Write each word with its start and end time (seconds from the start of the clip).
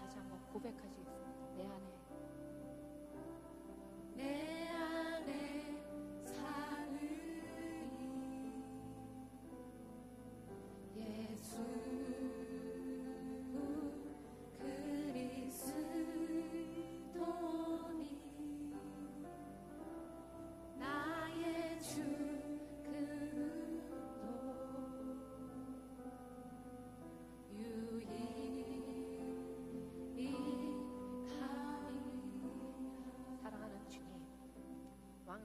다시 0.00 0.18
한번 0.18 0.38
고백하시고 0.52 1.01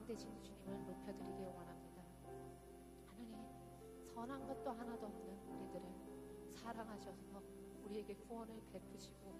되신 0.08 0.42
주님을 0.42 0.86
높여드리기 0.86 1.44
원합니다. 1.44 2.02
하나님, 3.04 3.44
선한 4.14 4.46
것도 4.46 4.70
하나도 4.70 5.04
없는 5.04 5.38
우리들을 5.50 5.86
사랑하셔서 6.48 7.42
우리에게 7.84 8.14
구원을 8.14 8.58
베푸시고 8.72 9.38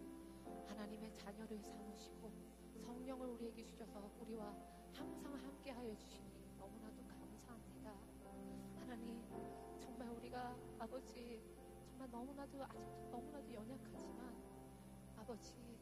하나님의 0.67 1.15
자녀를 1.15 1.59
삼으시고 1.62 2.31
성령을 2.85 3.29
우리에게 3.29 3.65
주셔서 3.65 4.11
우리와 4.20 4.55
항상 4.93 5.32
함께하여 5.37 5.97
주시니 5.97 6.29
너무나도 6.59 7.03
감사합니다. 7.03 7.94
하나님, 8.79 9.23
정말 9.81 10.11
우리가 10.11 10.55
아버지 10.81 11.43
정말 11.87 12.11
너무나도 12.11 12.62
아직도 12.62 13.09
너무나도 13.11 13.55
연약하지만 13.55 14.37
아버지 15.17 15.79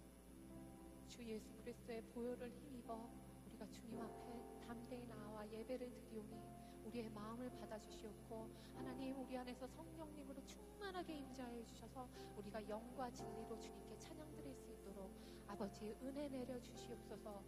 주 1.09 1.25
예수 1.27 1.53
그리스도의 1.57 2.03
보혈을 2.15 2.53
힘입어 2.53 3.11
우리가 3.49 3.67
주님 3.73 4.01
앞에 4.01 4.46
담대히 4.67 5.07
나와 5.07 5.49
예배를 5.51 5.91
드리오니 5.93 6.41
우리의 6.85 7.11
마음을 7.11 7.51
받아주시옵고 7.61 8.49
하나님 8.75 9.19
우리 9.21 9.37
안에서 9.37 9.67
성령님으로 9.67 10.45
충만하게 10.47 11.19
임재하여 11.19 11.65
주셔서 11.65 12.09
우리가 12.37 12.69
영과 12.69 13.11
진리로 13.11 13.59
주님께 13.59 13.99
찬양 13.99 14.35
드릴 14.37 14.55
수 14.55 14.71
있도록 14.73 15.11
아버지 15.47 15.97
은혜 16.03 16.29
내려 16.29 16.61
주시옵소서 16.61 17.43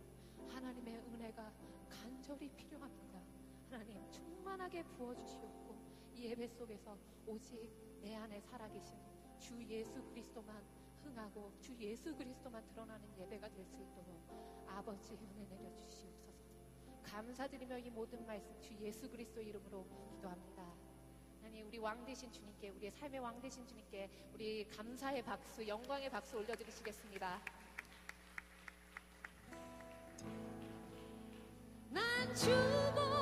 하나님의 0.48 0.96
은혜가 0.96 1.52
간절히 1.88 2.48
필요합니다 2.50 3.20
하나님 3.70 4.10
충만하게 4.10 4.82
부어주시옵고 4.84 5.76
이 6.14 6.24
예배 6.24 6.48
속에서 6.48 6.96
오직 7.26 7.70
내 8.00 8.16
안에 8.16 8.40
살아계신 8.40 8.96
주 9.38 9.64
예수 9.68 10.02
그리스도만 10.02 10.64
흥하고 11.04 11.52
주 11.60 11.76
예수 11.78 12.14
그리스도만 12.16 12.66
드러나는 12.66 13.08
예배가 13.18 13.48
될 13.50 13.64
수 13.64 13.76
있도록 13.82 14.08
아버지 14.66 15.12
은혜 15.12 15.44
내려 15.46 15.74
주시옵소서. 15.74 15.97
감사드리며 17.10 17.78
이 17.78 17.90
모든 17.90 18.24
말씀 18.26 18.54
주 18.60 18.74
예수 18.80 19.08
그리스도 19.10 19.40
이름으로 19.40 19.86
기도합니다. 20.14 20.62
하나님 21.40 21.66
우리 21.66 21.78
왕 21.78 22.04
되신 22.04 22.30
주님께 22.30 22.68
우리의 22.70 22.92
삶의 22.92 23.20
왕 23.20 23.40
되신 23.40 23.66
주님께 23.66 24.10
우리 24.34 24.68
감사의 24.68 25.22
박수 25.22 25.66
영광의 25.66 26.10
박수 26.10 26.36
올려드리시겠습니다. 26.36 27.40
난 31.90 32.34
주보 32.34 33.17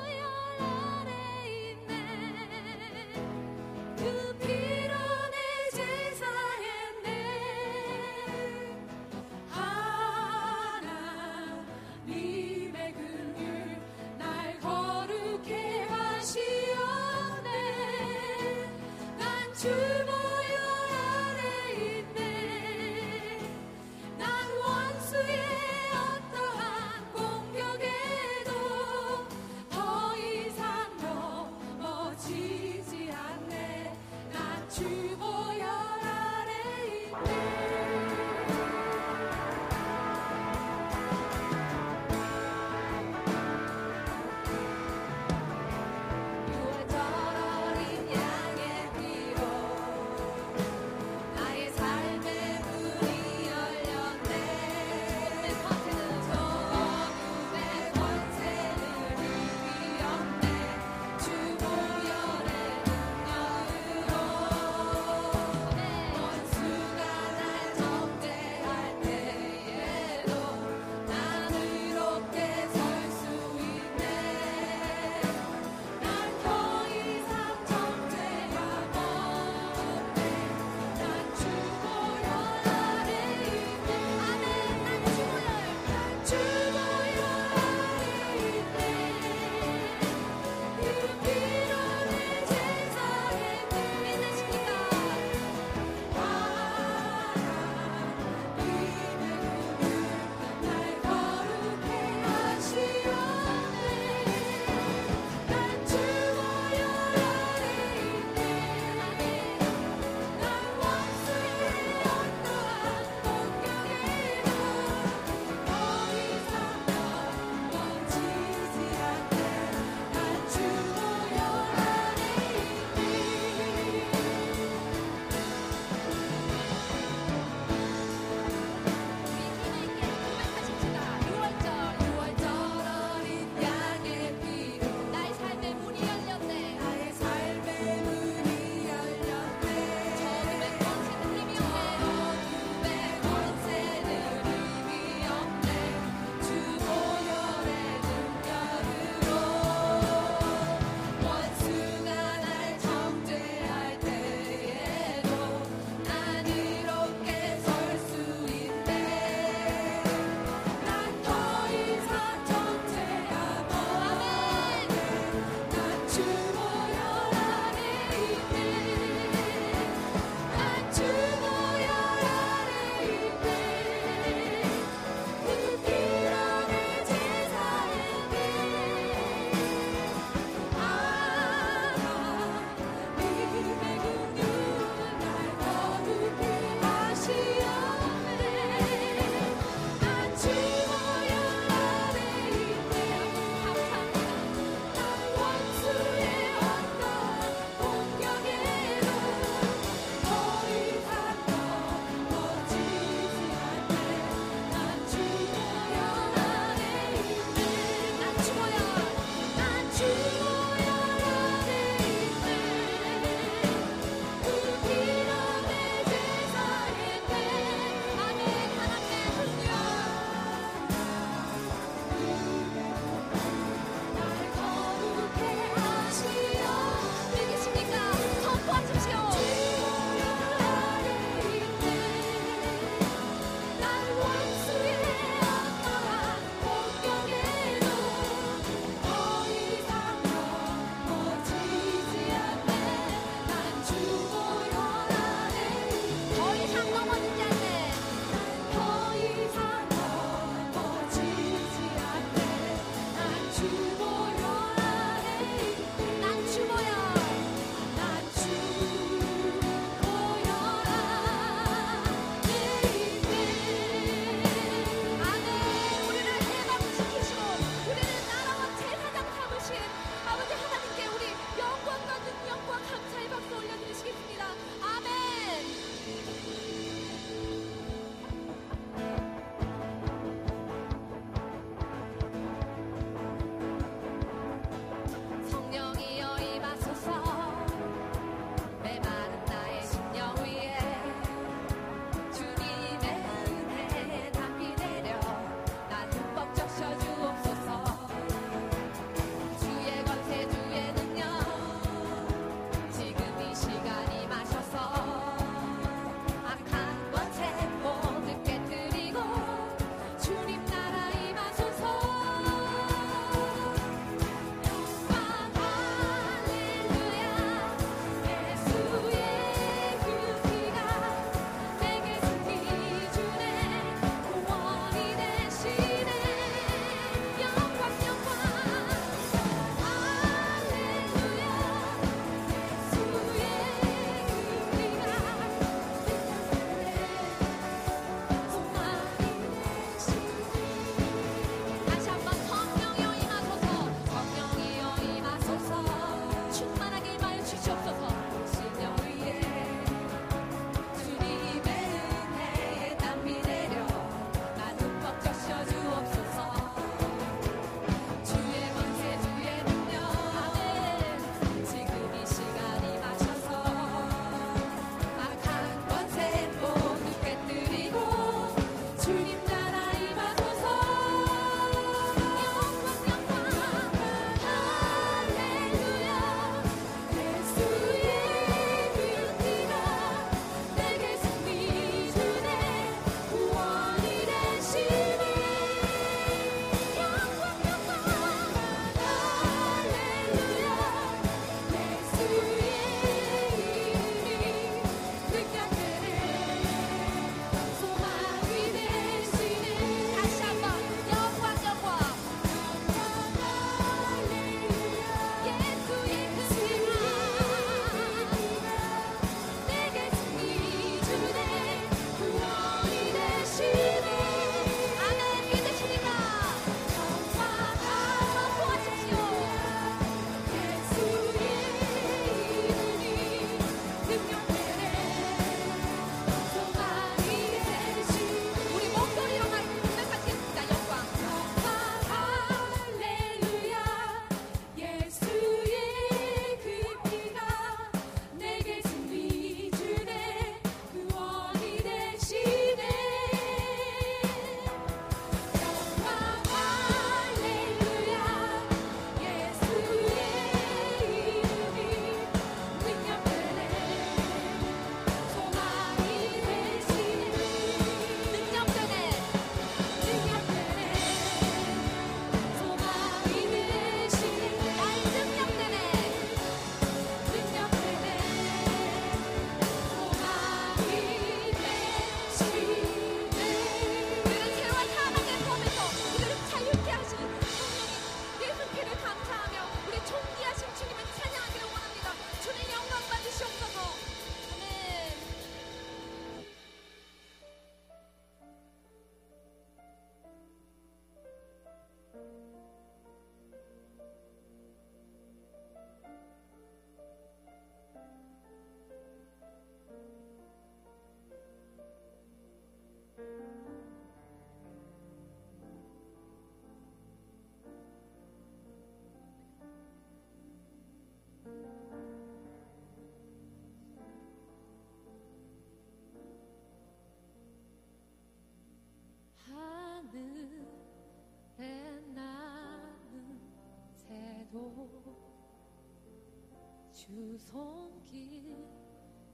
주 527.06 527.38
손길 527.38 528.66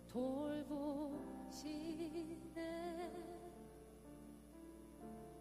돌보시네. 0.07 0.93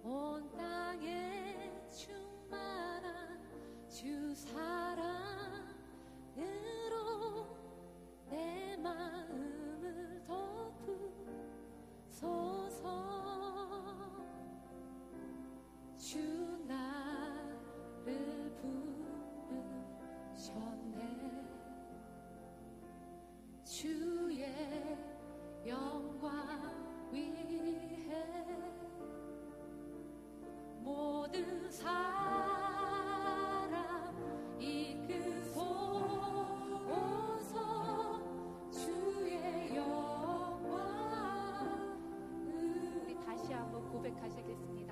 온 0.01 0.49
땅에 0.55 1.69
충만한 1.89 3.37
주 3.89 4.33
사랑으로 4.33 5.75
내 8.29 8.77
마음을 8.77 10.23
덮으소서. 12.09 12.31
주 15.97 16.17
나를 16.65 18.55
부르셨네 20.31 21.50
주의 23.81 24.45
영광 25.65 26.29
위해 27.11 27.33
모든 30.81 31.71
사람 31.71 33.01
이끄소서 34.59 35.57
주의 38.69 39.75
영광 39.75 40.69
우리 42.45 43.15
다시 43.25 43.51
한번 43.51 43.89
고백하시겠습니다. 43.89 44.90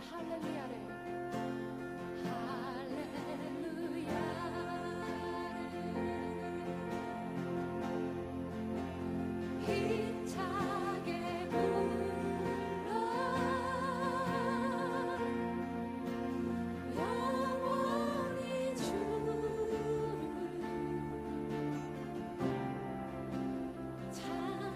주를. 0.00 0.28
찬양. 24.12 24.68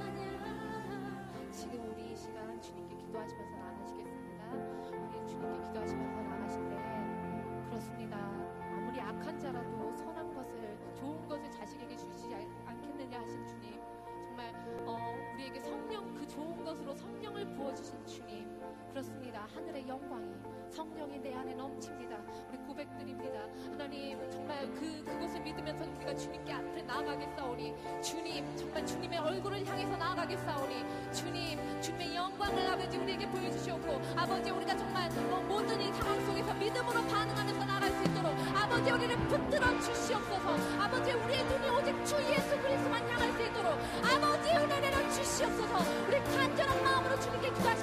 지금 1.53 1.93
우리 1.93 2.13
이 2.13 2.17
시간 2.17 2.61
주님께 2.61 2.97
기도하시면서 2.97 3.72
성령이 20.93 21.19
내 21.21 21.35
안에 21.35 21.55
넘칩니다. 21.55 22.17
우리 22.51 22.59
고백드립니다. 22.59 23.41
하나님 23.71 24.19
정말 24.31 24.67
그 24.75 25.03
그곳을 25.05 25.41
믿으면서 25.41 25.85
우리가 25.97 26.15
주님께 26.15 26.53
앞으로 26.53 26.83
나아가겠사오니 26.83 27.75
주님 28.03 28.57
정말 28.57 28.85
주님의 28.85 29.19
얼굴을 29.19 29.67
향해서 29.67 29.97
나아가겠사오니 29.97 30.85
주님 31.13 31.81
주님의 31.81 32.15
영광을 32.15 32.71
아버지 32.71 32.99
우리에게 32.99 33.27
보여주시옵고 33.29 34.01
아버지 34.17 34.51
우리가 34.51 34.77
정말 34.77 35.11
어, 35.11 35.41
모든 35.49 35.81
이 35.81 35.93
상황 35.93 36.25
속에서 36.27 36.55
믿음으로 36.55 37.03
반응하면서 37.07 37.65
나아갈 37.65 37.91
수 37.91 38.05
있도록 38.05 38.33
아버지 38.55 38.91
우리를 38.91 39.17
붙들어 39.29 39.81
주시옵소서 39.81 40.81
아버지 40.81 41.13
우리의 41.13 41.45
눈이 41.45 41.71
오직 41.71 42.05
주 42.05 42.17
예수 42.31 42.62